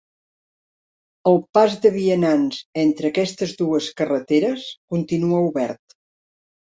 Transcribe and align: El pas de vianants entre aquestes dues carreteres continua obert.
El 1.31 1.35
pas 1.57 1.75
de 1.83 1.91
vianants 1.97 2.63
entre 2.85 3.11
aquestes 3.13 3.53
dues 3.63 3.91
carreteres 4.01 4.67
continua 4.95 5.45
obert. 5.51 5.97